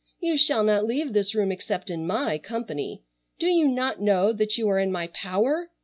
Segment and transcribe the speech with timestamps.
[0.19, 3.03] You shall not leave this room except in my company.
[3.37, 5.69] Do you not know that you are in my power?